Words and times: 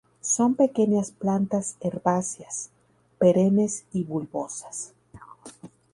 Son 0.21 0.55
pequeñas 0.55 1.11
plantas 1.11 1.75
herbáceas, 1.79 2.71
perennes 3.19 3.85
y 3.93 4.03
bulbosas. 4.03 4.95